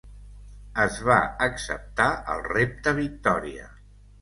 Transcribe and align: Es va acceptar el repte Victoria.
Es 0.85 0.95
va 1.09 1.17
acceptar 1.49 2.09
el 2.37 2.43
repte 2.51 2.95
Victoria. 3.05 3.71